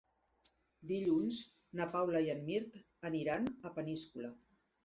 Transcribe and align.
Dilluns 0.91 1.37
na 1.81 1.87
Paula 1.97 2.23
i 2.29 2.33
en 2.37 2.43
Mirt 2.49 2.81
aniran 3.11 3.49
a 3.71 3.75
Peníscola. 3.79 4.37